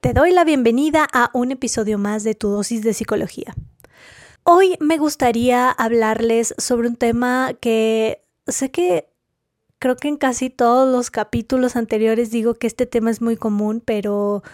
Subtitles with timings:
[0.00, 3.52] Te doy la bienvenida a un episodio más de tu dosis de psicología.
[4.44, 9.10] Hoy me gustaría hablarles sobre un tema que sé que
[9.80, 13.82] creo que en casi todos los capítulos anteriores digo que este tema es muy común,
[13.84, 14.44] pero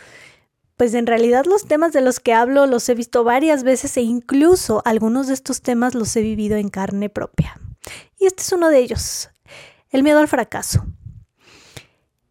[0.79, 4.01] pues en realidad los temas de los que hablo los he visto varias veces e
[4.01, 7.61] incluso algunos de estos temas los he vivido en carne propia.
[8.19, 9.29] Y este es uno de ellos,
[9.91, 10.87] el miedo al fracaso.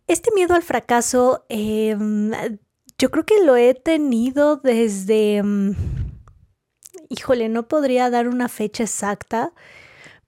[0.07, 1.95] Este miedo al fracaso eh,
[3.03, 5.43] yo creo que lo he tenido desde...
[5.43, 5.75] Mm,
[7.09, 9.51] híjole, no podría dar una fecha exacta,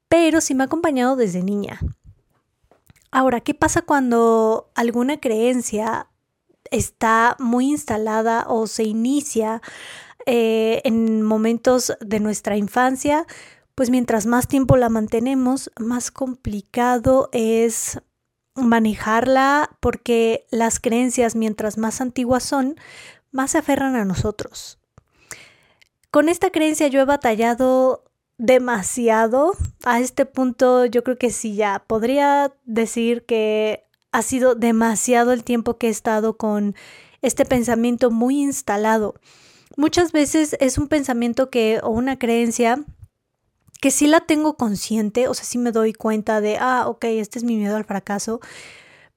[0.09, 1.79] pero sí me ha acompañado desde niña.
[3.11, 6.09] Ahora, ¿qué pasa cuando alguna creencia
[6.69, 9.61] está muy instalada o se inicia
[10.25, 13.25] eh, en momentos de nuestra infancia?
[13.73, 18.01] Pues mientras más tiempo la mantenemos, más complicado es
[18.55, 22.75] manejarla porque las creencias, mientras más antiguas son,
[23.31, 24.79] más se aferran a nosotros.
[26.11, 28.05] Con esta creencia yo he batallado
[28.37, 29.53] demasiado.
[29.83, 35.43] A este punto yo creo que sí ya podría decir que ha sido demasiado el
[35.43, 36.75] tiempo que he estado con
[37.21, 39.15] este pensamiento muy instalado.
[39.75, 42.85] Muchas veces es un pensamiento que o una creencia
[43.85, 47.37] que sí la tengo consciente, o sea, sí me doy cuenta de, ah, ok, este
[47.37, 48.39] es mi miedo al fracaso,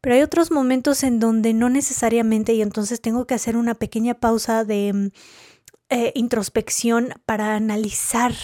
[0.03, 4.13] pero hay otros momentos en donde no necesariamente y entonces tengo que hacer una pequeña
[4.13, 5.09] pausa de mm,
[5.89, 8.35] eh, introspección para analizar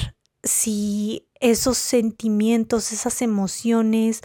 [0.42, 4.22] si esos sentimientos, esas emociones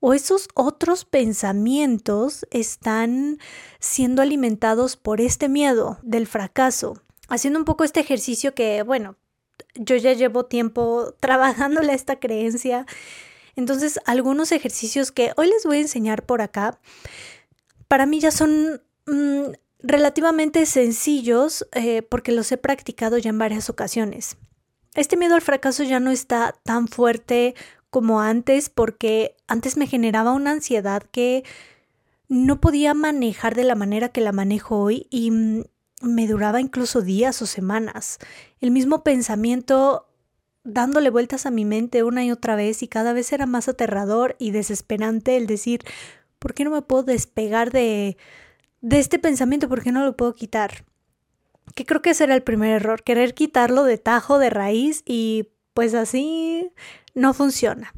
[0.00, 3.36] o esos otros pensamientos están
[3.80, 7.02] siendo alimentados por este miedo del fracaso.
[7.28, 9.18] Haciendo un poco este ejercicio que, bueno,
[9.74, 12.86] yo ya llevo tiempo trabajándole esta creencia.
[13.56, 16.78] Entonces, algunos ejercicios que hoy les voy a enseñar por acá,
[17.88, 23.70] para mí ya son mm, relativamente sencillos eh, porque los he practicado ya en varias
[23.70, 24.36] ocasiones.
[24.94, 27.54] Este miedo al fracaso ya no está tan fuerte
[27.90, 31.44] como antes porque antes me generaba una ansiedad que
[32.28, 35.64] no podía manejar de la manera que la manejo hoy y mm,
[36.02, 38.18] me duraba incluso días o semanas.
[38.60, 40.08] El mismo pensamiento
[40.64, 44.36] dándole vueltas a mi mente una y otra vez y cada vez era más aterrador
[44.38, 45.80] y desesperante el decir,
[46.38, 48.16] ¿por qué no me puedo despegar de,
[48.80, 49.68] de este pensamiento?
[49.68, 50.84] ¿Por qué no lo puedo quitar?
[51.74, 55.50] Que creo que ese era el primer error, querer quitarlo de tajo, de raíz y
[55.74, 56.70] pues así
[57.14, 57.92] no funciona.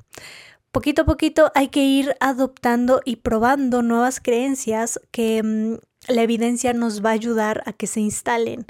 [0.73, 5.79] Poquito a poquito hay que ir adoptando y probando nuevas creencias que mm,
[6.09, 8.67] la evidencia nos va a ayudar a que se instalen.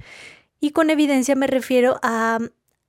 [0.61, 2.39] Y con evidencia me refiero a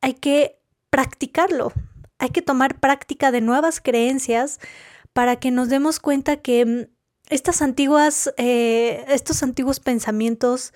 [0.02, 0.60] hay que
[0.90, 1.72] practicarlo,
[2.18, 4.60] hay que tomar práctica de nuevas creencias
[5.14, 6.92] para que nos demos cuenta que mm,
[7.30, 10.74] estas antiguas, eh, estos antiguos pensamientos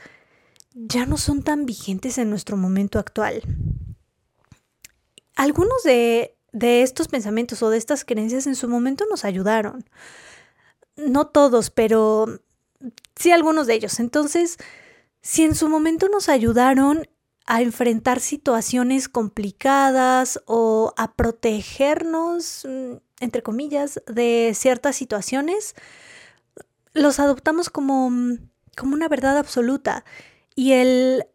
[0.73, 3.41] ya no son tan vigentes en nuestro momento actual.
[5.35, 9.85] Algunos de, de estos pensamientos o de estas creencias en su momento nos ayudaron.
[10.95, 12.39] No todos, pero
[13.15, 13.99] sí algunos de ellos.
[13.99, 14.57] Entonces,
[15.21, 17.07] si en su momento nos ayudaron
[17.45, 25.75] a enfrentar situaciones complicadas o a protegernos, mm, entre comillas, de ciertas situaciones,
[26.93, 28.37] los adoptamos como, mm,
[28.75, 30.05] como una verdad absoluta.
[30.55, 31.25] Y el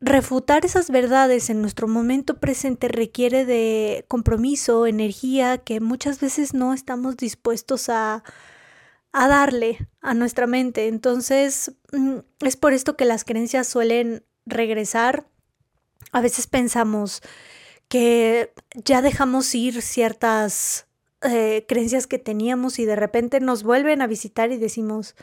[0.00, 6.74] refutar esas verdades en nuestro momento presente requiere de compromiso, energía, que muchas veces no
[6.74, 8.22] estamos dispuestos a,
[9.14, 10.88] a darle a nuestra mente.
[10.88, 15.24] Entonces, mm, es por esto que las creencias suelen regresar.
[16.10, 17.22] A veces pensamos
[17.88, 20.88] que ya dejamos ir ciertas
[21.22, 25.14] eh, creencias que teníamos y de repente nos vuelven a visitar y decimos,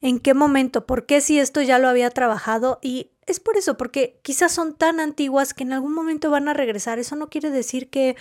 [0.00, 0.86] ¿en qué momento?
[0.86, 2.78] ¿Por qué si esto ya lo había trabajado?
[2.82, 6.54] Y es por eso, porque quizás son tan antiguas que en algún momento van a
[6.54, 7.00] regresar.
[7.00, 8.14] Eso no quiere decir que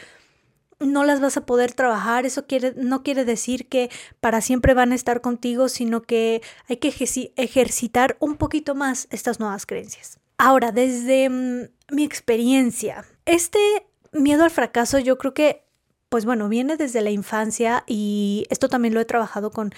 [0.82, 4.92] no las vas a poder trabajar, eso quiere, no quiere decir que para siempre van
[4.92, 6.94] a estar contigo, sino que hay que
[7.36, 10.20] ejercitar un poquito más estas nuevas creencias.
[10.38, 13.60] Ahora, desde mm, mi experiencia, este
[14.12, 15.66] miedo al fracaso yo creo que,
[16.10, 19.72] pues bueno, viene desde la infancia y esto también lo he trabajado con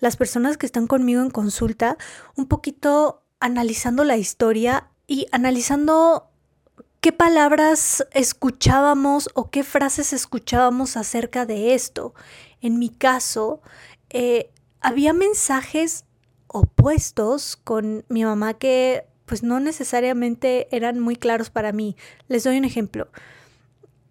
[0.00, 1.96] las personas que están conmigo en consulta,
[2.36, 6.30] un poquito analizando la historia y analizando
[7.00, 12.14] qué palabras escuchábamos o qué frases escuchábamos acerca de esto.
[12.60, 13.60] En mi caso,
[14.10, 14.50] eh,
[14.80, 16.04] había mensajes
[16.48, 21.96] opuestos con mi mamá que pues no necesariamente eran muy claros para mí.
[22.28, 23.08] Les doy un ejemplo.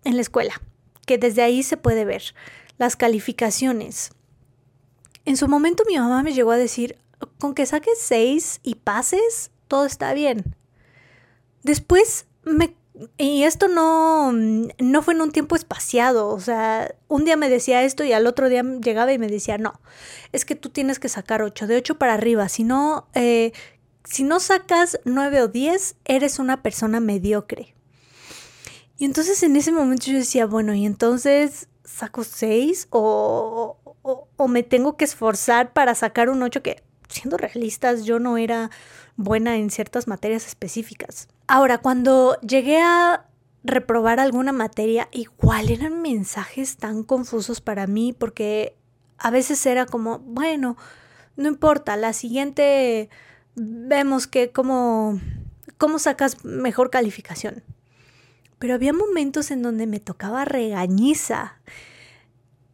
[0.03, 0.61] En la escuela,
[1.05, 2.35] que desde ahí se puede ver,
[2.77, 4.11] las calificaciones.
[5.25, 6.97] En su momento mi mamá me llegó a decir,
[7.39, 10.55] con que saques seis y pases, todo está bien.
[11.63, 12.26] Después
[13.17, 17.83] y esto no, no fue en un tiempo espaciado, o sea, un día me decía
[17.83, 19.79] esto y al otro día llegaba y me decía, no,
[20.31, 23.51] es que tú tienes que sacar 8, de 8 para arriba, si no, eh,
[24.03, 27.75] si no sacas 9 o 10, eres una persona mediocre.
[28.97, 34.47] Y entonces en ese momento yo decía, bueno, y entonces saco 6 o, o, o
[34.47, 38.69] me tengo que esforzar para sacar un 8 que, siendo realistas, yo no era
[39.15, 41.27] buena en ciertas materias específicas.
[41.47, 43.25] Ahora, cuando llegué a
[43.63, 48.75] reprobar alguna materia, igual eran mensajes tan confusos para mí porque
[49.17, 50.77] a veces era como, bueno,
[51.35, 53.09] no importa, la siguiente
[53.55, 55.19] vemos que cómo,
[55.77, 57.63] cómo sacas mejor calificación.
[58.59, 61.59] Pero había momentos en donde me tocaba regañiza.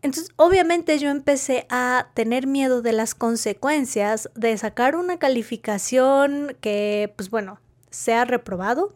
[0.04, 7.14] Entonces, obviamente yo empecé a tener miedo de las consecuencias de sacar una calificación que,
[7.16, 7.60] pues bueno,
[7.90, 8.94] sea reprobado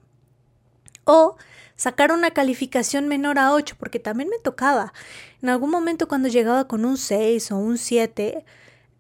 [1.05, 1.37] o
[1.77, 4.91] sacar una calificación menor a 8, porque también me tocaba.
[5.41, 8.43] En algún momento cuando llegaba con un 6 o un 7,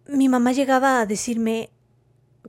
[0.07, 1.71] mi mamá llegaba a decirme,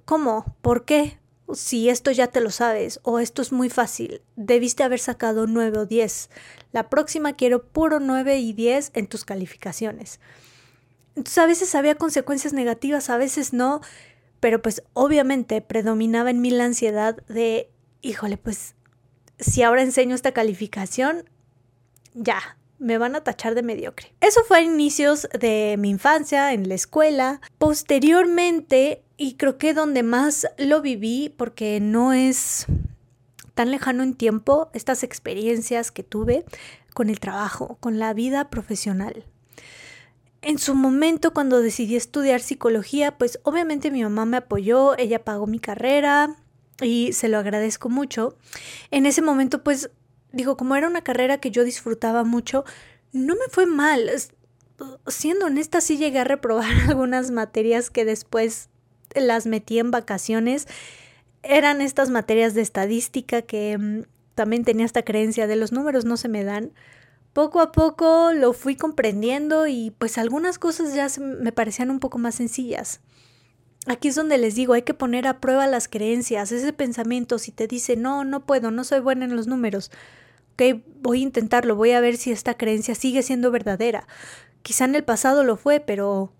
[0.04, 0.54] ¿cómo?
[0.62, 1.17] ¿Por qué?
[1.54, 5.78] Si esto ya te lo sabes o esto es muy fácil, debiste haber sacado 9
[5.78, 6.30] o 10.
[6.72, 10.20] La próxima quiero puro 9 y 10 en tus calificaciones.
[11.16, 13.80] Entonces a veces había consecuencias negativas, a veces no,
[14.40, 17.70] pero pues obviamente predominaba en mí la ansiedad de,
[18.02, 18.74] híjole, pues
[19.38, 21.28] si ahora enseño esta calificación,
[22.14, 24.12] ya, me van a tachar de mediocre.
[24.20, 27.40] Eso fue a inicios de mi infancia, en la escuela.
[27.58, 32.66] Posteriormente, y creo que donde más lo viví, porque no es
[33.54, 36.44] tan lejano en tiempo, estas experiencias que tuve
[36.94, 39.24] con el trabajo, con la vida profesional
[40.42, 45.46] en su momento cuando decidí estudiar psicología, pues obviamente mi mamá me apoyó, ella pagó
[45.46, 46.36] mi carrera
[46.80, 48.36] y se lo agradezco mucho.
[48.90, 49.90] En ese momento pues
[50.32, 52.64] digo, como era una carrera que yo disfrutaba mucho,
[53.12, 54.10] no me fue mal.
[55.06, 58.68] Siendo honesta, sí llegué a reprobar algunas materias que después
[59.14, 60.66] las metí en vacaciones.
[61.42, 64.02] Eran estas materias de estadística que mm,
[64.34, 66.72] también tenía esta creencia de los números no se me dan
[67.38, 72.18] poco a poco lo fui comprendiendo y pues algunas cosas ya me parecían un poco
[72.18, 73.00] más sencillas.
[73.86, 77.52] Aquí es donde les digo, hay que poner a prueba las creencias, ese pensamiento, si
[77.52, 79.92] te dice, no, no puedo, no soy buena en los números,
[80.58, 84.06] ok, voy a intentarlo, voy a ver si esta creencia sigue siendo verdadera.
[84.62, 86.32] Quizá en el pasado lo fue, pero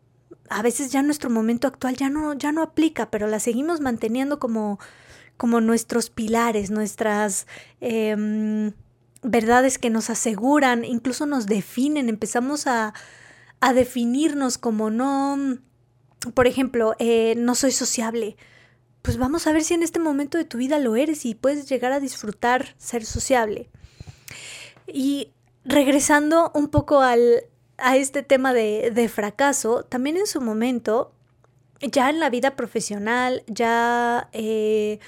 [0.50, 4.38] a veces ya nuestro momento actual ya no, ya no aplica, pero la seguimos manteniendo
[4.38, 4.78] como,
[5.36, 7.46] como nuestros pilares, nuestras...
[7.80, 8.72] Eh,
[9.22, 12.94] verdades que nos aseguran, incluso nos definen, empezamos a,
[13.60, 15.58] a definirnos como no,
[16.34, 18.36] por ejemplo, eh, no soy sociable.
[19.02, 21.68] Pues vamos a ver si en este momento de tu vida lo eres y puedes
[21.68, 23.70] llegar a disfrutar ser sociable.
[24.92, 25.32] Y
[25.64, 27.44] regresando un poco al,
[27.76, 31.12] a este tema de, de fracaso, también en su momento,
[31.80, 34.98] ya en la vida profesional, ya eh,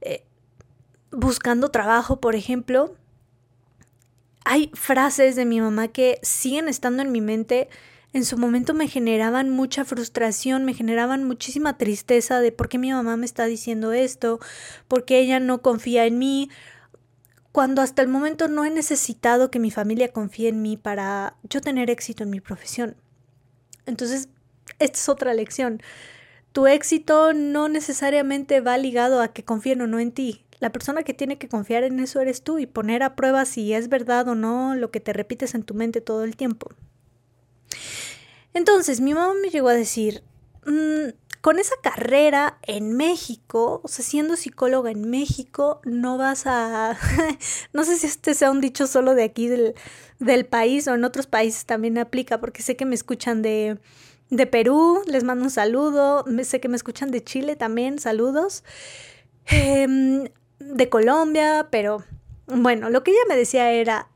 [0.00, 0.24] eh,
[1.10, 2.94] buscando trabajo, por ejemplo,
[4.44, 7.68] hay frases de mi mamá que siguen estando en mi mente.
[8.12, 12.90] En su momento me generaban mucha frustración, me generaban muchísima tristeza de por qué mi
[12.90, 14.40] mamá me está diciendo esto,
[14.88, 16.50] por qué ella no confía en mí,
[17.52, 21.60] cuando hasta el momento no he necesitado que mi familia confíe en mí para yo
[21.60, 22.96] tener éxito en mi profesión.
[23.86, 24.28] Entonces,
[24.78, 25.82] esta es otra lección.
[26.52, 30.44] Tu éxito no necesariamente va ligado a que confíen o no en ti.
[30.60, 33.72] La persona que tiene que confiar en eso eres tú y poner a prueba si
[33.72, 36.70] es verdad o no lo que te repites en tu mente todo el tiempo.
[38.52, 40.22] Entonces, mi mamá me llegó a decir,
[40.66, 46.98] mm, con esa carrera en México, o sea, siendo psicóloga en México, no vas a...
[47.72, 49.74] no sé si este sea un dicho solo de aquí del,
[50.18, 53.78] del país o en otros países también aplica, porque sé que me escuchan de,
[54.28, 58.62] de Perú, les mando un saludo, sé que me escuchan de Chile también, saludos.
[59.50, 60.30] Eh,
[60.60, 62.04] de Colombia, pero
[62.46, 64.08] bueno, lo que ella me decía era,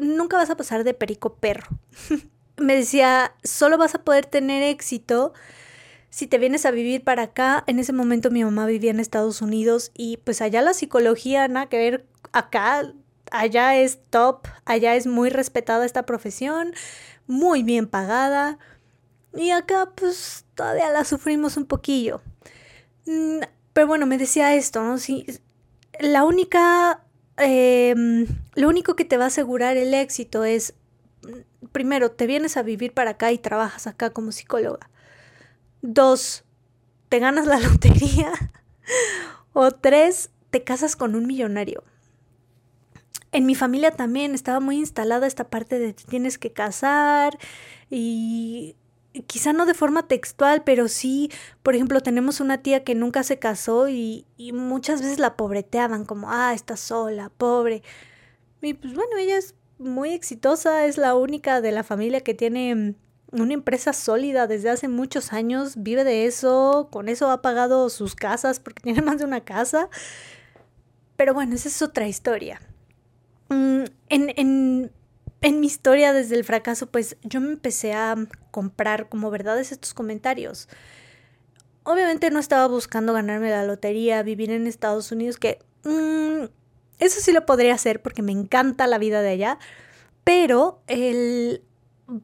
[0.00, 1.68] nunca vas a pasar de perico perro.
[2.56, 5.32] me decía, solo vas a poder tener éxito
[6.16, 7.62] si te vienes a vivir para acá.
[7.66, 11.66] En ese momento mi mamá vivía en Estados Unidos y pues allá la psicología, nada
[11.66, 12.90] que ver acá.
[13.30, 16.72] Allá es top, allá es muy respetada esta profesión,
[17.26, 18.58] muy bien pagada.
[19.34, 22.22] Y acá pues todavía la sufrimos un poquillo.
[23.04, 23.40] Mm,
[23.74, 24.96] pero bueno, me decía esto, ¿no?
[24.96, 25.26] Si,
[26.00, 27.04] la única,
[27.36, 30.72] em, lo único que te va a asegurar el éxito es,
[31.72, 34.88] primero, te vienes a vivir para acá y trabajas acá como psicóloga.
[35.88, 36.42] Dos,
[37.08, 38.32] te ganas la lotería.
[39.52, 41.84] o tres, te casas con un millonario.
[43.30, 47.38] En mi familia también estaba muy instalada esta parte de tienes que casar
[47.88, 48.74] y
[49.28, 51.30] quizá no de forma textual, pero sí,
[51.62, 56.04] por ejemplo, tenemos una tía que nunca se casó y, y muchas veces la pobreteaban
[56.04, 57.82] como, ah, está sola, pobre.
[58.60, 62.96] Y pues bueno, ella es muy exitosa, es la única de la familia que tiene
[63.32, 68.14] una empresa sólida desde hace muchos años, vive de eso, con eso ha pagado sus
[68.14, 69.88] casas porque tiene más de una casa.
[71.16, 72.60] Pero bueno, esa es otra historia.
[73.48, 74.92] Mm, en, en,
[75.42, 78.16] en mi historia desde el fracaso, pues yo me empecé a
[78.50, 80.68] comprar como verdades estos comentarios.
[81.84, 86.46] Obviamente no estaba buscando ganarme la lotería, vivir en Estados Unidos, que mm,
[86.98, 89.58] eso sí lo podría hacer porque me encanta la vida de allá,
[90.24, 91.62] pero el,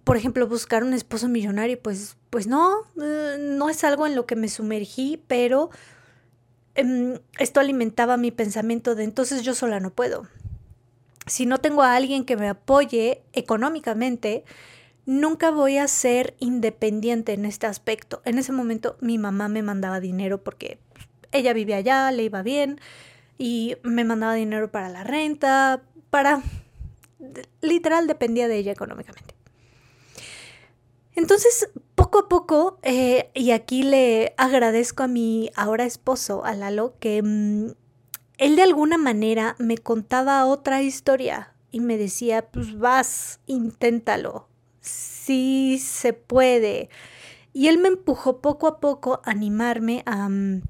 [0.04, 4.26] por ejemplo, buscar un esposo millonario, pues, pues no, eh, no es algo en lo
[4.26, 5.70] que me sumergí, pero
[6.74, 10.26] em, esto alimentaba mi pensamiento de entonces yo sola no puedo
[11.26, 14.44] si no tengo a alguien que me apoye económicamente,
[15.06, 18.22] nunca voy a ser independiente en este aspecto.
[18.24, 20.78] En ese momento mi mamá me mandaba dinero porque
[21.30, 22.80] ella vivía allá, le iba bien
[23.38, 26.42] y me mandaba dinero para la renta, para...
[27.60, 29.31] literal dependía de ella económicamente.
[31.14, 36.94] Entonces, poco a poco, eh, y aquí le agradezco a mi ahora esposo, a Lalo,
[36.98, 37.72] que mm,
[38.38, 44.48] él de alguna manera me contaba otra historia y me decía, pues vas, inténtalo,
[44.80, 46.88] sí se puede.
[47.52, 50.62] Y él me empujó poco a poco a animarme a, mm,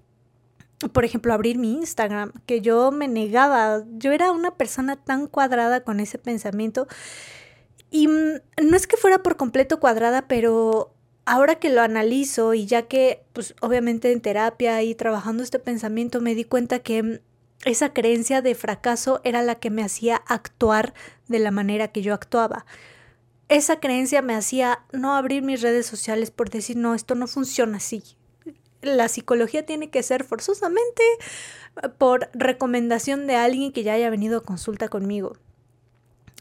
[0.93, 5.85] por ejemplo, abrir mi Instagram, que yo me negaba, yo era una persona tan cuadrada
[5.85, 6.89] con ese pensamiento.
[7.93, 10.95] Y mm, no es que fuera por completo cuadrada, pero
[11.27, 16.21] ahora que lo analizo y ya que, pues obviamente en terapia y trabajando este pensamiento,
[16.23, 17.19] me di cuenta que mm,
[17.67, 20.95] esa creencia de fracaso era la que me hacía actuar
[21.29, 22.65] de la manera que yo actuaba.
[23.49, 27.77] Esa creencia me hacía no abrir mis redes sociales por decir, no, esto no funciona
[27.77, 28.03] así.
[28.81, 31.03] La psicología tiene que ser forzosamente
[31.99, 35.37] por recomendación de alguien que ya haya venido a consulta conmigo.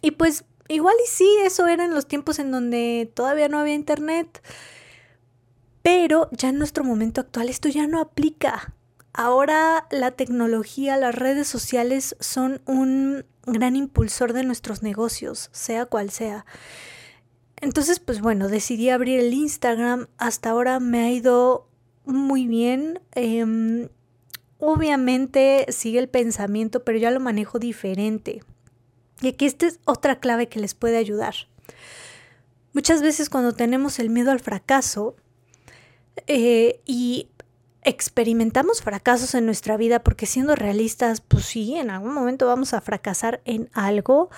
[0.01, 3.73] Y pues igual y sí, eso era en los tiempos en donde todavía no había
[3.73, 4.41] internet.
[5.81, 8.73] Pero ya en nuestro momento actual esto ya no aplica.
[9.13, 16.11] Ahora la tecnología, las redes sociales son un gran impulsor de nuestros negocios, sea cual
[16.11, 16.45] sea.
[17.57, 20.07] Entonces, pues bueno, decidí abrir el Instagram.
[20.17, 21.67] Hasta ahora me ha ido
[22.05, 22.99] muy bien.
[23.13, 23.89] Em,
[24.57, 28.43] obviamente sigue el pensamiento, pero ya lo manejo diferente.
[29.21, 31.35] Y aquí esta es otra clave que les puede ayudar.
[32.73, 35.15] Muchas veces cuando tenemos el miedo al fracaso
[36.27, 37.27] eh, y
[37.83, 42.81] experimentamos fracasos en nuestra vida porque siendo realistas, pues sí, en algún momento vamos a
[42.81, 44.29] fracasar en algo.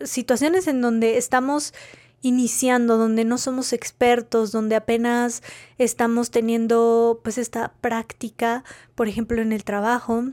[0.00, 1.74] Situaciones en donde estamos
[2.22, 5.42] iniciando, donde no somos expertos, donde apenas
[5.78, 10.24] estamos teniendo pues esta práctica, por ejemplo, en el trabajo.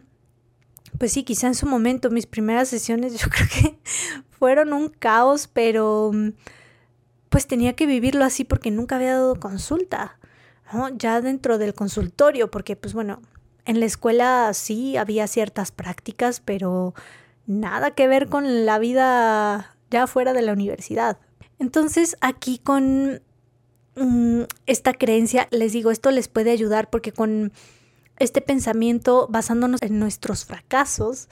[0.98, 3.80] Pues sí, quizá en su momento mis primeras sesiones yo creo que
[4.30, 6.12] fueron un caos, pero
[7.30, 10.18] pues tenía que vivirlo así porque nunca había dado consulta.
[10.98, 13.22] Ya dentro del consultorio, porque pues bueno,
[13.66, 16.94] en la escuela sí había ciertas prácticas, pero
[17.46, 21.20] nada que ver con la vida ya fuera de la universidad.
[21.60, 23.22] Entonces aquí con
[23.96, 27.54] mm, esta creencia, les digo, esto les puede ayudar porque con
[28.20, 31.30] este pensamiento, basándonos en nuestros fracasos,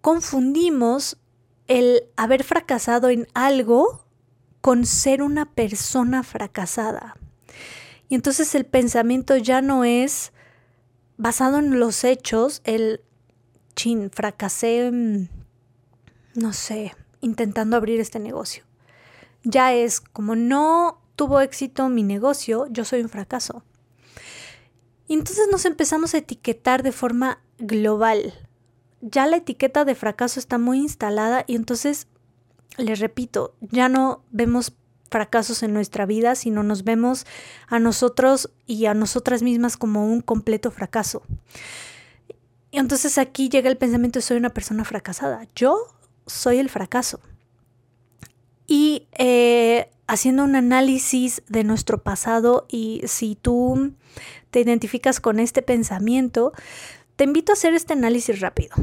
[0.00, 1.18] confundimos
[1.66, 4.04] el haber fracasado en algo
[4.60, 7.16] con ser una persona fracasada.
[8.08, 10.32] Y entonces el pensamiento ya no es
[11.16, 13.02] basado en los hechos, el
[13.76, 14.90] chin, fracasé,
[16.34, 18.64] no sé, intentando abrir este negocio.
[19.44, 23.62] Ya es como no tuvo éxito mi negocio, yo soy un fracaso.
[25.08, 28.34] Y entonces nos empezamos a etiquetar de forma global.
[29.00, 32.06] Ya la etiqueta de fracaso está muy instalada y entonces,
[32.76, 34.74] les repito, ya no vemos
[35.10, 37.26] fracasos en nuestra vida, sino nos vemos
[37.68, 41.22] a nosotros y a nosotras mismas como un completo fracaso.
[42.70, 45.48] Y entonces aquí llega el pensamiento, soy una persona fracasada.
[45.54, 45.78] Yo
[46.26, 47.20] soy el fracaso.
[48.68, 53.94] Y eh, haciendo un análisis de nuestro pasado y si tú
[54.50, 56.52] te identificas con este pensamiento,
[57.16, 58.76] te invito a hacer este análisis rápido.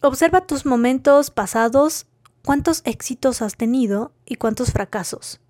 [0.00, 2.06] Observa tus momentos pasados
[2.44, 5.40] cuántos éxitos has tenido y cuántos fracasos.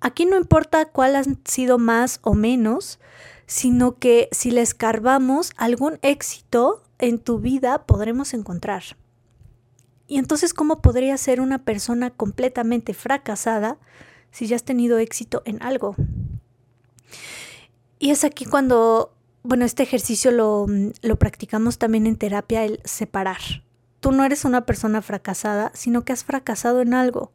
[0.00, 2.98] Aquí no importa cuál han sido más o menos,
[3.46, 8.82] sino que si le escarbamos algún éxito en tu vida podremos encontrar.
[10.06, 13.78] Y entonces, ¿cómo podría ser una persona completamente fracasada
[14.30, 15.96] si ya has tenido éxito en algo?
[17.98, 20.66] Y es aquí cuando, bueno, este ejercicio lo,
[21.02, 23.40] lo practicamos también en terapia, el separar.
[24.00, 27.32] Tú no eres una persona fracasada, sino que has fracasado en algo.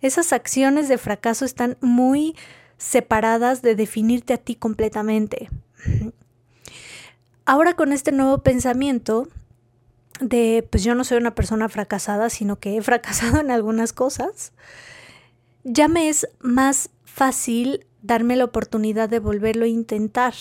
[0.00, 2.36] Esas acciones de fracaso están muy
[2.76, 5.48] separadas de definirte a ti completamente.
[7.46, 9.28] Ahora con este nuevo pensamiento
[10.20, 14.52] de, pues yo no soy una persona fracasada, sino que he fracasado en algunas cosas,
[15.64, 20.34] ya me es más fácil darme la oportunidad de volverlo a intentar.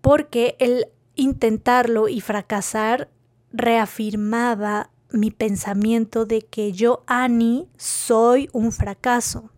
[0.00, 3.08] Porque el intentarlo y fracasar
[3.52, 9.50] reafirmaba mi pensamiento de que yo, Annie, soy un fracaso.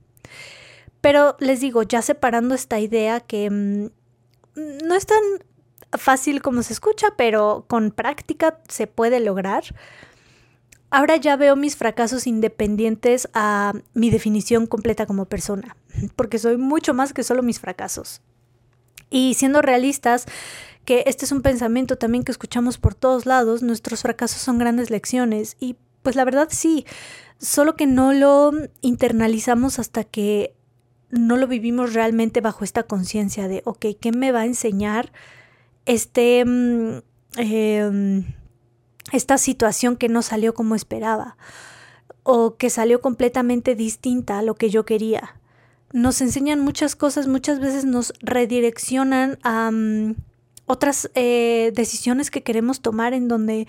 [1.00, 3.90] Pero les digo, ya separando esta idea que mm,
[4.84, 5.22] no es tan
[5.92, 9.64] fácil como se escucha, pero con práctica se puede lograr.
[10.90, 15.76] Ahora ya veo mis fracasos independientes a mi definición completa como persona,
[16.16, 18.22] porque soy mucho más que solo mis fracasos.
[19.10, 20.26] Y siendo realistas,
[20.84, 24.90] que este es un pensamiento también que escuchamos por todos lados, nuestros fracasos son grandes
[24.90, 26.86] lecciones y pues la verdad sí,
[27.38, 30.54] solo que no lo internalizamos hasta que
[31.10, 35.12] no lo vivimos realmente bajo esta conciencia de, ok, ¿qué me va a enseñar
[35.88, 36.98] este, mm,
[37.38, 38.24] em,
[39.10, 41.36] esta situación que no salió como esperaba
[42.22, 45.40] o que salió completamente distinta a lo que yo quería?
[45.92, 50.14] Nos enseñan muchas cosas, muchas veces nos redireccionan a mm,
[50.66, 53.66] otras eh, decisiones que queremos tomar en donde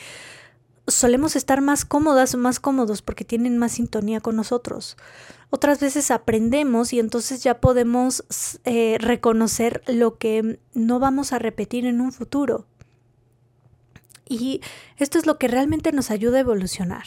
[0.88, 4.98] solemos estar más cómodas o más cómodos porque tienen más sintonía con nosotros.
[5.52, 8.24] Otras veces aprendemos y entonces ya podemos
[8.66, 12.68] eh, reconocer lo que no vamos a repetir en un futuro.
[14.28, 14.62] Y
[14.98, 17.06] esto es lo que realmente nos ayuda a evolucionar.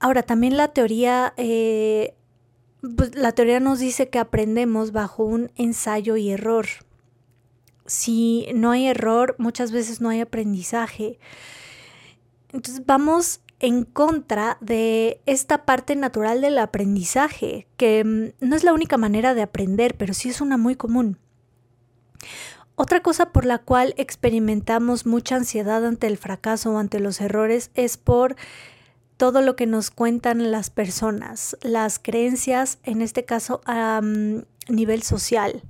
[0.00, 2.14] Ahora, también la teoría, eh,
[2.96, 6.66] pues, la teoría nos dice que aprendemos bajo un ensayo y error.
[7.84, 11.18] Si no hay error, muchas veces no hay aprendizaje.
[12.52, 18.74] Entonces vamos en contra de esta parte natural del aprendizaje, que mm, no es la
[18.74, 21.18] única manera de aprender, pero sí es una muy común.
[22.74, 27.70] Otra cosa por la cual experimentamos mucha ansiedad ante el fracaso o ante los errores
[27.74, 28.34] es por
[29.16, 34.00] todo lo que nos cuentan las personas, las creencias, en este caso a
[34.68, 35.62] nivel social.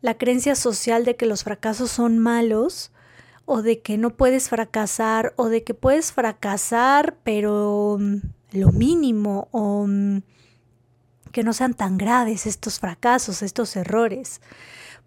[0.00, 2.90] La creencia social de que los fracasos son malos
[3.44, 8.16] o de que no puedes fracasar o de que puedes fracasar pero mm,
[8.52, 10.22] lo mínimo o mm,
[11.32, 14.40] que no sean tan graves estos fracasos, estos errores,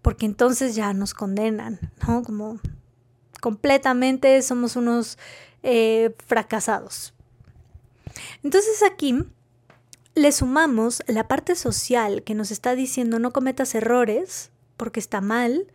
[0.02, 2.22] porque entonces ya nos condenan, ¿no?
[2.22, 2.58] Como
[3.40, 5.18] completamente somos unos
[5.62, 7.14] eh, fracasados.
[8.42, 9.24] Entonces aquí
[10.14, 15.70] le sumamos la parte social que nos está diciendo no cometas errores porque está mal,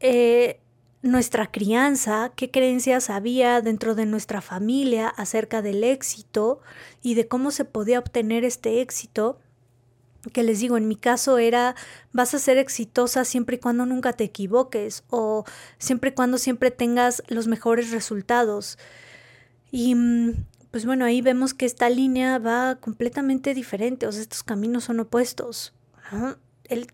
[0.00, 0.61] eh,
[1.02, 6.60] nuestra crianza, qué creencias había dentro de nuestra familia acerca del éxito
[7.02, 9.38] y de cómo se podía obtener este éxito.
[10.32, 11.74] Que les digo, en mi caso era,
[12.12, 15.44] vas a ser exitosa siempre y cuando nunca te equivoques o
[15.78, 18.78] siempre y cuando siempre tengas los mejores resultados.
[19.72, 24.44] Y mm, pues bueno, ahí vemos que esta línea va completamente diferente, o sea, estos
[24.44, 25.74] caminos son opuestos.
[26.68, 26.86] El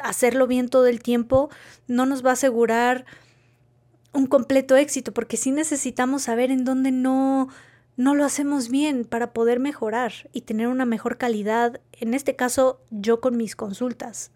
[0.00, 1.50] hacerlo bien todo el tiempo
[1.88, 3.04] no nos va a asegurar
[4.18, 7.48] un completo éxito, porque sí necesitamos saber en dónde no,
[7.96, 12.80] no lo hacemos bien para poder mejorar y tener una mejor calidad, en este caso
[12.90, 14.32] yo con mis consultas.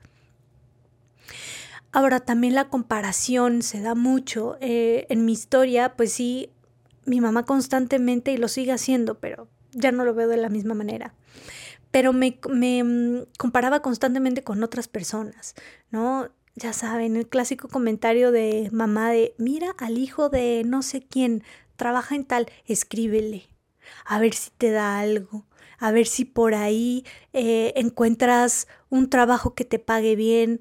[1.90, 4.56] Ahora también la comparación se da mucho.
[4.60, 6.50] Eh, en mi historia, pues sí,
[7.04, 10.74] mi mamá constantemente y lo sigue haciendo, pero ya no lo veo de la misma
[10.74, 11.12] manera.
[11.90, 15.54] Pero me, mm, comparaba constantemente con otras personas,
[15.90, 16.30] ¿no?
[16.54, 21.42] Ya saben, el clásico comentario de mamá de, mira al hijo de no sé quién,
[21.76, 23.48] trabaja en tal, escríbele,
[24.04, 25.46] a ver si te da algo,
[25.78, 30.60] a ver si por ahí eh, encuentras un trabajo que te pague bien.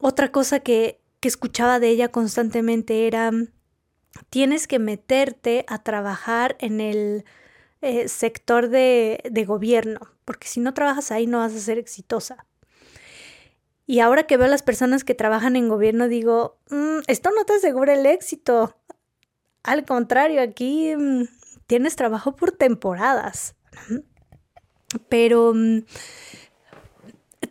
[0.00, 3.30] Otra cosa que, que escuchaba de ella constantemente era,
[4.30, 7.24] tienes que meterte a trabajar en el
[7.82, 12.46] eh, sector de, de gobierno, porque si no trabajas ahí no vas a ser exitosa.
[13.86, 17.44] Y ahora que veo a las personas que trabajan en gobierno, digo, mm, esto no
[17.44, 18.76] te asegura el éxito.
[19.62, 21.24] Al contrario, aquí mm,
[21.66, 23.54] tienes trabajo por temporadas.
[25.08, 25.80] Pero mm,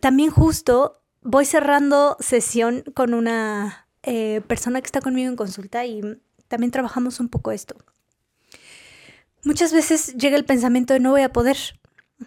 [0.00, 6.02] también justo voy cerrando sesión con una eh, persona que está conmigo en consulta y
[6.48, 7.76] también trabajamos un poco esto.
[9.44, 11.56] Muchas veces llega el pensamiento de no voy a poder.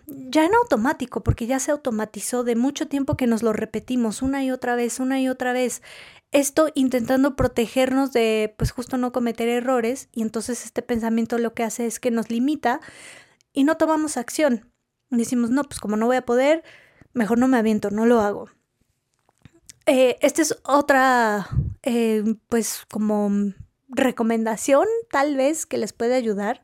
[0.08, 4.44] Ya en automático, porque ya se automatizó de mucho tiempo que nos lo repetimos una
[4.44, 5.82] y otra vez, una y otra vez.
[6.32, 11.64] Esto intentando protegernos de, pues justo no cometer errores y entonces este pensamiento lo que
[11.64, 12.82] hace es que nos limita
[13.54, 14.70] y no tomamos acción.
[15.10, 16.64] Decimos, no, pues como no voy a poder,
[17.14, 18.50] mejor no me aviento, no lo hago.
[19.86, 21.48] Eh, esta es otra,
[21.84, 23.30] eh, pues como
[23.88, 26.64] recomendación tal vez que les puede ayudar.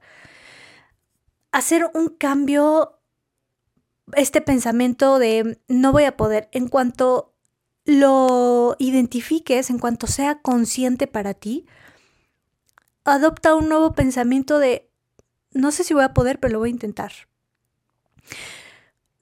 [1.51, 2.99] Hacer un cambio,
[4.15, 7.33] este pensamiento de no voy a poder, en cuanto
[7.85, 11.65] lo identifiques, en cuanto sea consciente para ti,
[13.03, 14.89] adopta un nuevo pensamiento de
[15.53, 17.11] no sé si voy a poder, pero lo voy a intentar.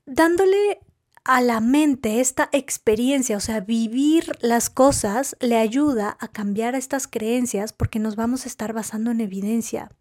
[0.06, 0.80] Dándole
[1.24, 7.08] a la mente esta experiencia, o sea, vivir las cosas le ayuda a cambiar estas
[7.08, 9.92] creencias porque nos vamos a estar basando en evidencia.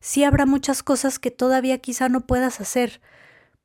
[0.00, 3.00] Sí habrá muchas cosas que todavía quizá no puedas hacer.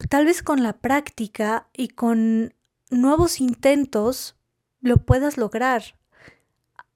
[0.10, 2.54] Tal vez con la práctica y con
[2.90, 4.36] nuevos intentos
[4.82, 5.98] lo puedas lograr.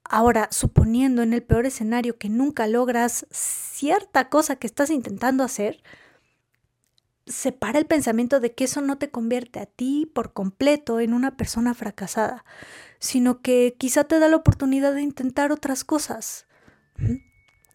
[0.04, 5.84] Ahora, suponiendo en el peor escenario que nunca logras cierta cosa que estás intentando hacer,
[7.26, 11.36] separa el pensamiento de que eso no te convierte a ti por completo en una
[11.36, 12.46] persona fracasada,
[13.00, 16.48] sino que quizá te da la oportunidad de intentar otras cosas,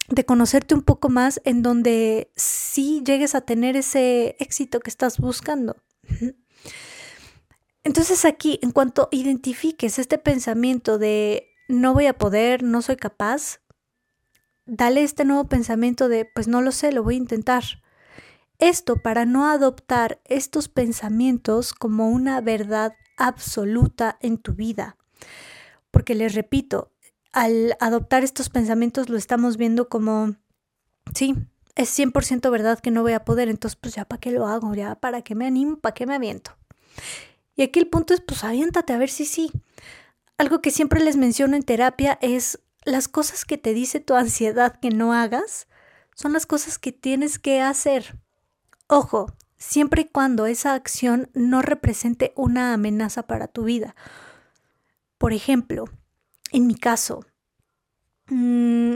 [0.09, 5.17] de conocerte un poco más en donde sí llegues a tener ese éxito que estás
[5.19, 5.77] buscando.
[7.83, 13.59] Entonces aquí, en cuanto identifiques este pensamiento de no voy a poder, no soy capaz,
[14.65, 17.63] dale este nuevo pensamiento de pues no lo sé, lo voy a intentar.
[18.59, 24.95] Esto para no adoptar estos pensamientos como una verdad absoluta en tu vida.
[25.91, 26.92] Porque les repito,
[27.33, 30.35] al adoptar estos pensamientos lo estamos viendo como,
[31.13, 31.35] sí,
[31.75, 34.73] es 100% verdad que no voy a poder, entonces pues ya para qué lo hago,
[34.75, 36.55] ya para qué me animo, para qué me aviento.
[37.55, 39.51] Y aquí el punto es pues aviéntate a ver si sí.
[40.37, 44.79] Algo que siempre les menciono en terapia es las cosas que te dice tu ansiedad
[44.79, 45.67] que no hagas,
[46.15, 48.19] son las cosas que tienes que hacer.
[48.87, 53.95] Ojo, siempre y cuando esa acción no represente una amenaza para tu vida.
[55.17, 55.85] Por ejemplo,
[56.53, 57.25] en mi caso,
[58.29, 58.95] mmm,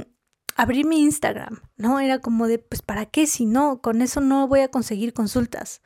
[0.55, 1.99] abrir mi Instagram, ¿no?
[1.99, 3.27] Era como de, pues, ¿para qué?
[3.27, 5.81] Si no, con eso no voy a conseguir consultas.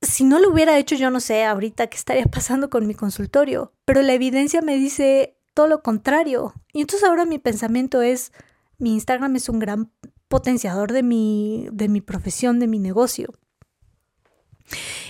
[0.00, 3.72] Si no lo hubiera hecho, yo no sé ahorita qué estaría pasando con mi consultorio,
[3.84, 6.54] pero la evidencia me dice todo lo contrario.
[6.72, 8.32] Y entonces ahora mi pensamiento es,
[8.78, 9.92] mi Instagram es un gran
[10.28, 13.32] potenciador de mi, de mi profesión, de mi negocio.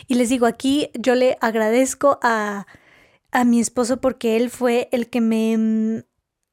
[0.09, 2.67] Y les digo, aquí yo le agradezco a,
[3.33, 6.05] a mi esposo porque él fue el que me,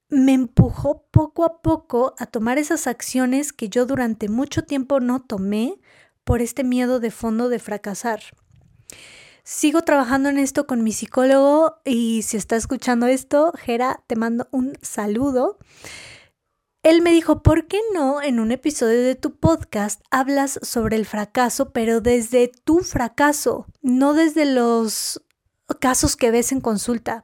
[0.10, 5.22] me empujó poco a poco a tomar esas acciones que yo durante mucho tiempo no
[5.22, 5.80] tomé
[6.24, 8.22] por este miedo de fondo de fracasar.
[9.44, 14.48] Sigo trabajando en esto con mi psicólogo y si está escuchando esto, Jera, te mando
[14.52, 15.58] un saludo.
[16.82, 21.06] Él me dijo, ¿por qué no en un episodio de tu podcast hablas sobre el
[21.06, 25.22] fracaso, pero desde tu fracaso, no desde los
[25.79, 27.23] casos que ves en consulta?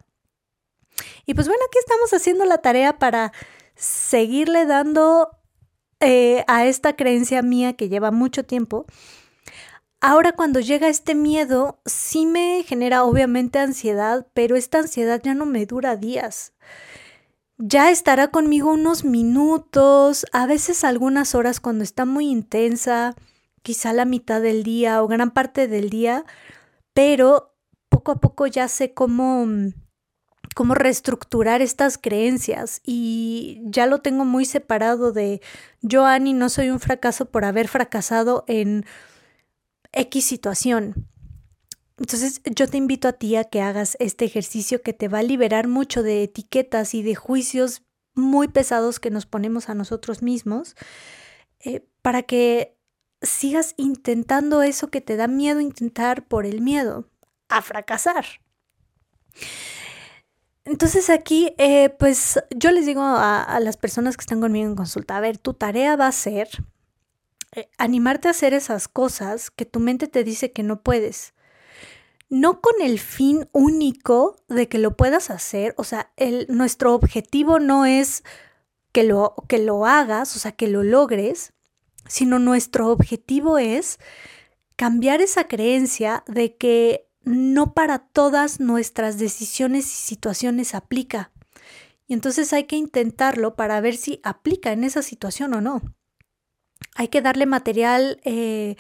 [1.25, 3.33] Y pues bueno, aquí estamos haciendo la tarea para
[3.75, 5.29] seguirle dando
[5.99, 8.85] eh, a esta creencia mía que lleva mucho tiempo.
[9.99, 15.45] Ahora cuando llega este miedo, sí me genera obviamente ansiedad, pero esta ansiedad ya no
[15.45, 16.53] me dura días
[17.57, 23.15] ya estará conmigo unos minutos, a veces algunas horas cuando está muy intensa,
[23.61, 26.25] quizá la mitad del día o gran parte del día,
[26.93, 27.54] pero
[27.95, 29.47] poco a poco ya sé cómo
[30.53, 35.41] cómo reestructurar estas creencias y ya lo tengo muy separado de
[35.81, 38.85] yo, Annie, no soy un fracaso por haber fracasado en
[39.93, 41.07] X situación.
[41.97, 45.23] Entonces yo te invito a ti a que hagas este ejercicio que te va a
[45.23, 50.75] liberar mucho de etiquetas y de juicios muy pesados que nos ponemos a nosotros mismos
[51.59, 52.77] eh, para que
[53.21, 57.09] sigas intentando eso que te da miedo intentar por el miedo
[57.57, 58.25] a fracasar.
[60.63, 65.17] Entonces aquí, eh, pues yo les digo a, las personas que están conmigo en consulta,
[65.17, 66.49] a ver, tu tarea va a ser
[67.51, 71.35] eh, animarte a hacer esas cosas que tu mente te dice que no puedes
[72.29, 77.59] no con el fin único de que lo puedas hacer, o sea, el, nuestro objetivo
[77.59, 78.23] no es
[78.91, 81.53] que lo, que lo hagas, o sea, que lo logres,
[82.07, 83.99] sino nuestro objetivo es
[84.75, 91.31] cambiar esa creencia de que no para todas nuestras decisiones y situaciones aplica.
[92.07, 95.81] Y entonces hay que intentarlo para ver si aplica en esa situación o no.
[96.95, 98.75] Hay que darle material eh,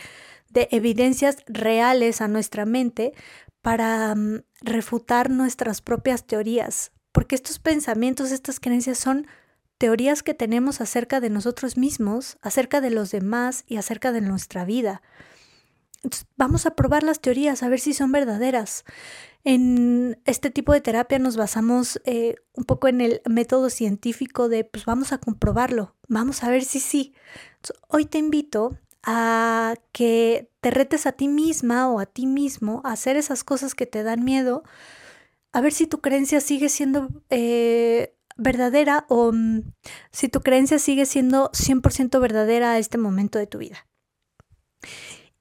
[0.49, 3.13] de evidencias reales a nuestra mente
[3.61, 9.27] para mm, refutar nuestras propias teorías, porque estos pensamientos, estas creencias son
[9.77, 14.65] teorías que tenemos acerca de nosotros mismos, acerca de los demás y acerca de nuestra
[14.65, 15.01] vida.
[16.37, 18.83] Vamos a probar las teorías, a ver si son verdaderas.
[19.43, 24.63] En este tipo de terapia nos basamos eh, un poco en el método científico de,
[24.63, 27.13] pues vamos a comprobarlo, vamos a ver si sí.
[27.87, 32.93] hoy te invito a que te retes a ti misma o a ti mismo a
[32.93, 34.63] hacer esas cosas que te dan miedo,
[35.53, 39.61] a ver si tu creencia sigue siendo eh, verdadera o mm,
[40.11, 43.85] si tu creencia sigue siendo 100% verdadera a este momento de tu vida.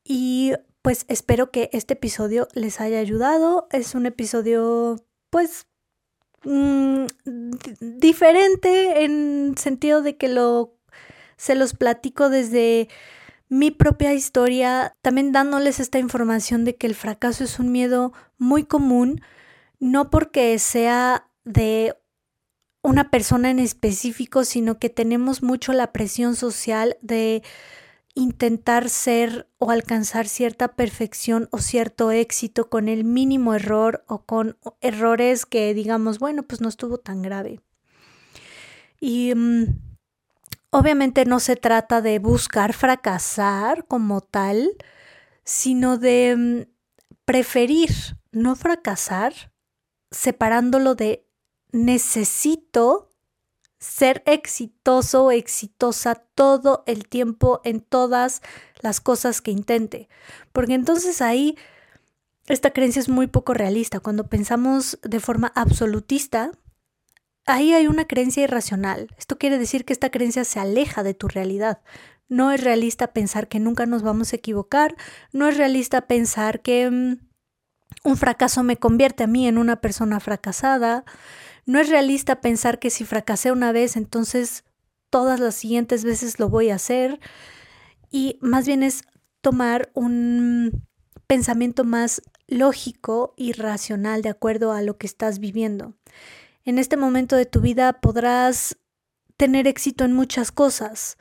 [0.04, 3.66] Y pues espero que este episodio les haya ayudado.
[3.72, 4.96] Es un episodio
[5.30, 5.66] pues
[6.44, 7.06] mm,
[7.80, 10.74] diferente en sentido de que lo
[11.36, 12.88] se los platico desde
[13.48, 18.64] mi propia historia, también dándoles esta información de que el fracaso es un miedo muy
[18.64, 19.20] común,
[19.78, 21.94] no porque sea de
[22.82, 27.42] una persona en específico, sino que tenemos mucho la presión social de
[28.14, 34.56] intentar ser o alcanzar cierta perfección o cierto éxito con el mínimo error o con
[34.80, 37.60] errores que digamos, bueno, pues no estuvo tan grave.
[39.00, 39.94] Y mm,
[40.76, 44.72] Obviamente no se trata de buscar fracasar como tal,
[45.44, 46.62] sino de mm,
[47.24, 47.90] preferir
[48.32, 49.52] no fracasar
[50.10, 51.28] separándolo de
[51.70, 53.08] necesito
[53.84, 58.40] ser exitoso o exitosa todo el tiempo en todas
[58.80, 60.08] las cosas que intente.
[60.52, 61.56] Porque entonces ahí
[62.46, 64.00] esta creencia es muy poco realista.
[64.00, 66.50] Cuando pensamos de forma absolutista,
[67.44, 69.08] ahí hay una creencia irracional.
[69.18, 71.82] Esto quiere decir que esta creencia se aleja de tu realidad.
[72.26, 74.96] No es realista pensar que nunca nos vamos a equivocar,
[75.32, 77.18] no es realista pensar que mm,
[78.04, 81.04] un fracaso me convierte a mí en una persona fracasada,
[81.66, 84.64] no es realista pensar que si fracasé una vez, entonces
[85.10, 87.20] todas las siguientes veces lo voy a hacer,
[88.10, 89.02] y más bien es
[89.40, 90.86] tomar un
[91.26, 95.94] pensamiento más lógico y racional de acuerdo a lo que estás viviendo
[96.64, 98.78] en este momento de tu vida podrás
[99.36, 101.18] tener éxito en muchas cosas,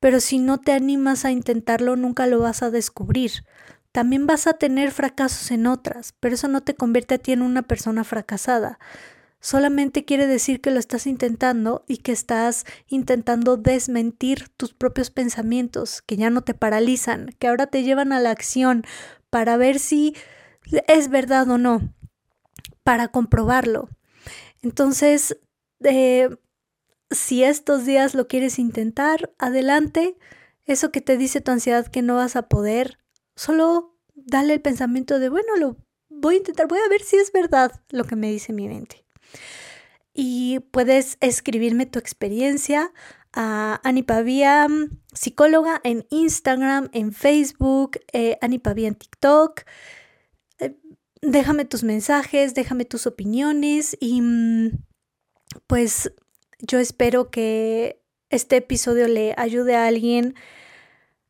[0.00, 3.44] pero si no te animas a intentarlo nunca lo vas a descubrir.
[3.92, 7.42] También vas a tener fracasos en otras, pero eso no te convierte a ti en
[7.42, 8.78] una persona fracasada.
[9.40, 16.02] Solamente quiere decir que lo estás intentando y que estás intentando desmentir tus propios pensamientos,
[16.02, 18.84] que ya no te paralizan, que ahora te llevan a la acción
[19.30, 20.16] para ver si
[20.88, 21.94] es verdad o no,
[22.82, 23.88] para comprobarlo.
[24.62, 25.38] Entonces,
[25.84, 26.28] eh,
[27.10, 30.16] si estos días lo quieres intentar, adelante.
[30.64, 32.98] Eso que te dice tu ansiedad que no vas a poder,
[33.36, 35.76] solo dale el pensamiento de, bueno, lo
[36.08, 39.05] voy a intentar, voy a ver si es verdad lo que me dice mi mente.
[40.12, 42.92] Y puedes escribirme tu experiencia
[43.32, 44.66] a Anipavia
[45.12, 49.62] psicóloga en Instagram, en Facebook, eh, Anipavia en TikTok.
[51.20, 54.78] Déjame tus mensajes, déjame tus opiniones y mm,
[55.66, 56.12] pues
[56.60, 60.34] yo espero que este episodio le ayude a alguien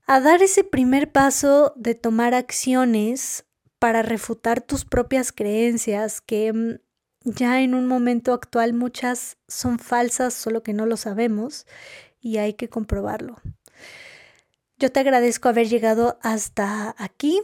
[0.06, 3.44] a dar ese primer paso de tomar acciones
[3.78, 6.85] para refutar tus propias creencias que mm,
[7.26, 11.66] ya en un momento actual muchas son falsas, solo que no lo sabemos
[12.20, 13.36] y hay que comprobarlo.
[14.78, 17.42] Yo te agradezco haber llegado hasta aquí.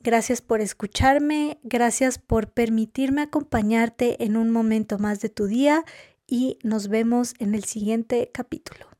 [0.00, 5.84] Gracias por escucharme, gracias por permitirme acompañarte en un momento más de tu día
[6.26, 8.97] y nos vemos en el siguiente capítulo.